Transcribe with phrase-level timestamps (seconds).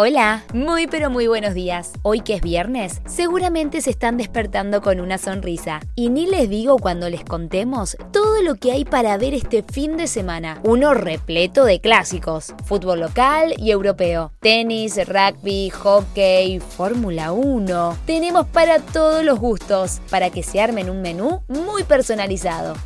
[0.00, 1.90] Hola, muy pero muy buenos días.
[2.02, 5.80] Hoy que es viernes, seguramente se están despertando con una sonrisa.
[5.96, 9.96] Y ni les digo cuando les contemos todo lo que hay para ver este fin
[9.96, 10.60] de semana.
[10.62, 17.98] Uno repleto de clásicos, fútbol local y europeo, tenis, rugby, hockey, Fórmula 1.
[18.06, 22.76] Tenemos para todos los gustos, para que se armen un menú muy personalizado.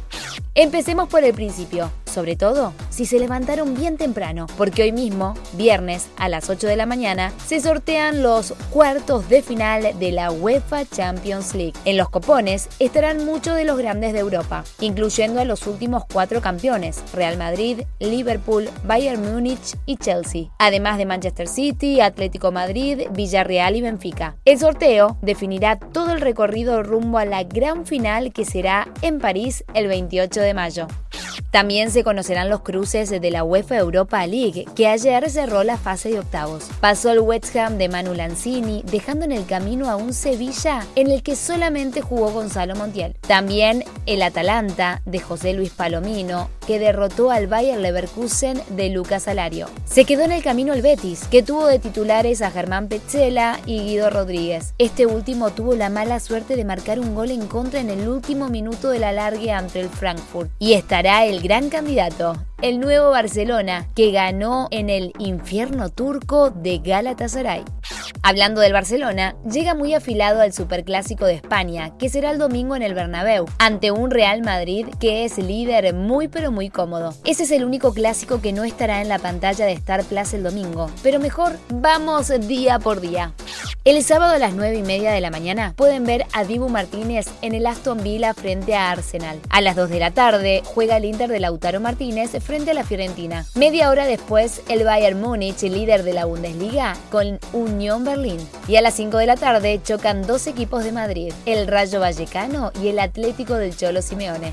[0.54, 6.08] Empecemos por el principio, sobre todo si se levantaron bien temprano, porque hoy mismo, viernes
[6.16, 10.84] a las 8 de la mañana, se sortean los cuartos de final de la UEFA
[10.84, 11.74] Champions League.
[11.84, 16.40] En los copones estarán muchos de los grandes de Europa, incluyendo a los últimos cuatro
[16.40, 23.76] campeones, Real Madrid, Liverpool, Bayern Múnich y Chelsea, además de Manchester City, Atlético Madrid, Villarreal
[23.76, 24.36] y Benfica.
[24.44, 29.64] El sorteo definirá todo el recorrido rumbo a la gran final que será en París
[29.74, 30.86] el 28 de mayo.
[31.52, 36.08] También se conocerán los cruces de la UEFA Europa League, que ayer cerró la fase
[36.08, 36.64] de octavos.
[36.80, 41.10] Pasó el West Ham de Manu Lanzini, dejando en el camino a un Sevilla en
[41.10, 43.16] el que solamente jugó Gonzalo Montiel.
[43.20, 49.66] También el Atalanta de José Luis Palomino, que derrotó al Bayer Leverkusen de Lucas Alario.
[49.84, 53.80] Se quedó en el camino el Betis, que tuvo de titulares a Germán Petzela y
[53.80, 54.72] Guido Rodríguez.
[54.78, 58.48] Este último tuvo la mala suerte de marcar un gol en contra en el último
[58.48, 60.50] minuto de la largue ante el Frankfurt.
[60.58, 66.78] Y estará el gran candidato, el nuevo Barcelona, que ganó en el infierno turco de
[66.78, 67.64] Galatasaray.
[68.22, 72.82] Hablando del Barcelona, llega muy afilado al Superclásico de España, que será el domingo en
[72.82, 77.12] el Bernabéu, ante un Real Madrid que es líder muy pero muy cómodo.
[77.24, 80.44] Ese es el único clásico que no estará en la pantalla de Star Plus el
[80.44, 83.32] domingo, pero mejor vamos día por día.
[83.84, 87.26] El sábado a las 9 y media de la mañana pueden ver a Dibu Martínez
[87.42, 89.40] en el Aston Villa frente a Arsenal.
[89.48, 92.84] A las 2 de la tarde juega el Inter de Lautaro Martínez frente a la
[92.84, 93.44] Fiorentina.
[93.56, 98.38] Media hora después el Bayern Múnich, líder de la Bundesliga, con Unión Berlín.
[98.68, 102.70] Y a las 5 de la tarde chocan dos equipos de Madrid, el Rayo Vallecano
[102.80, 104.52] y el Atlético del Cholo Simeone.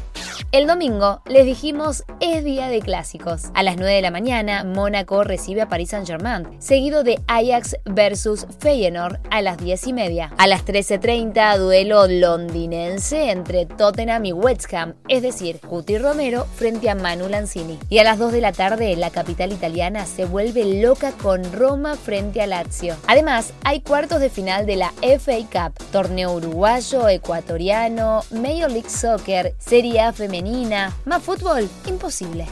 [0.52, 3.46] El domingo, les dijimos, es día de clásicos.
[3.54, 8.48] A las 9 de la mañana, Mónaco recibe a Paris Saint-Germain, seguido de Ajax versus
[8.60, 10.32] Feyenoord a las 10 y media.
[10.38, 16.90] A las 13.30, duelo londinense entre Tottenham y West Ham, es decir, Cuti Romero frente
[16.90, 17.78] a Manu Lanzini.
[17.90, 21.96] Y a las 2 de la tarde, la capital italiana se vuelve loca con Roma
[21.96, 22.96] frente a Lazio.
[23.08, 29.54] Además, hay cuartos de final de la FA Cup, torneo uruguayo, ecuatoriano, Major League Soccer,
[29.60, 32.46] Serie A femenina más fútbol, imposible.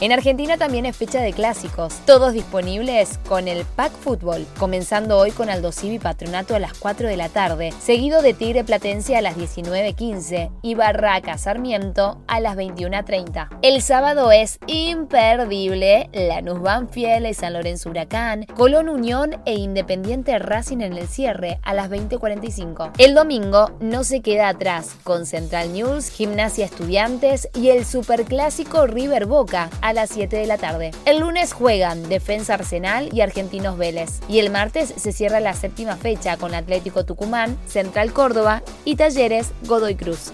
[0.00, 5.30] En Argentina también es fecha de clásicos, todos disponibles con el Pack Fútbol, comenzando hoy
[5.30, 9.20] con Aldo Civi Patronato a las 4 de la tarde, seguido de Tigre Platense a
[9.20, 13.58] las 19.15 y Barraca Sarmiento a las 21.30.
[13.60, 20.80] El sábado es imperdible Lanús Banfield y San Lorenzo Huracán, Colón Unión e Independiente Racing
[20.80, 22.92] en el cierre a las 20.45.
[22.96, 29.26] El domingo no se queda atrás con Central News, Gimnasia Estudiantes y el superclásico River
[29.26, 30.92] Boca a las 7 de la tarde.
[31.04, 34.20] El lunes juegan Defensa Arsenal y Argentinos Vélez.
[34.28, 39.52] Y el martes se cierra la séptima fecha con Atlético Tucumán, Central Córdoba y Talleres
[39.64, 40.32] Godoy Cruz.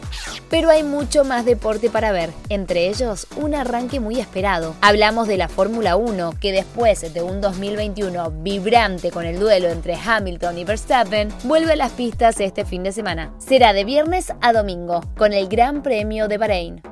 [0.51, 4.75] Pero hay mucho más deporte para ver, entre ellos un arranque muy esperado.
[4.81, 9.95] Hablamos de la Fórmula 1, que después de un 2021 vibrante con el duelo entre
[9.95, 13.33] Hamilton y Verstappen, vuelve a las pistas este fin de semana.
[13.39, 16.83] Será de viernes a domingo, con el Gran Premio de Bahrein.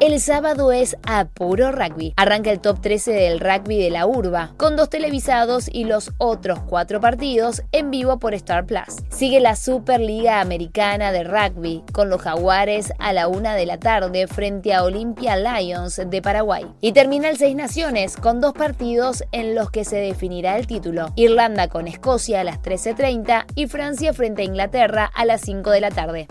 [0.00, 2.14] El sábado es a puro rugby.
[2.16, 6.58] Arranca el top 13 del rugby de la urba, con dos televisados y los otros
[6.60, 8.96] cuatro partidos en vivo por Star Plus.
[9.10, 14.26] Sigue la Superliga Americana de Rugby, con los Jaguares a la una de la tarde
[14.26, 16.64] frente a Olympia Lions de Paraguay.
[16.80, 21.12] Y termina el Seis Naciones con dos partidos en los que se definirá el título.
[21.16, 25.80] Irlanda con Escocia a las 13.30 y Francia frente a Inglaterra a las 5 de
[25.82, 26.26] la tarde.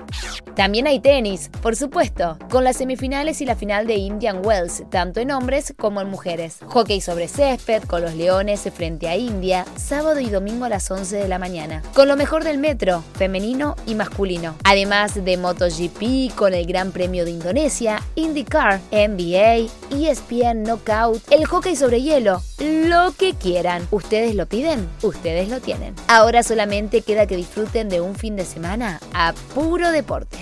[0.55, 5.19] También hay tenis, por supuesto, con las semifinales y la final de Indian Wells, tanto
[5.19, 6.57] en hombres como en mujeres.
[6.67, 11.17] Hockey sobre césped con los Leones frente a India, sábado y domingo a las 11
[11.17, 11.81] de la mañana.
[11.93, 14.55] Con lo mejor del metro, femenino y masculino.
[14.63, 21.75] Además de MotoGP con el Gran Premio de Indonesia, IndyCar, NBA, ESPN Knockout, el hockey
[21.75, 23.87] sobre hielo, lo que quieran.
[23.91, 25.93] Ustedes lo piden, ustedes lo tienen.
[26.07, 30.37] Ahora solamente queda que disfruten de un fin de semana a puro deporte.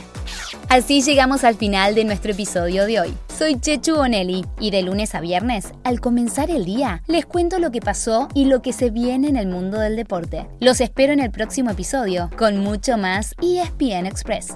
[0.69, 3.13] Así llegamos al final de nuestro episodio de hoy.
[3.37, 7.71] Soy Chechu Bonelli y de lunes a viernes, al comenzar el día, les cuento lo
[7.71, 10.47] que pasó y lo que se viene en el mundo del deporte.
[10.59, 14.55] Los espero en el próximo episodio con mucho más ESPN Express.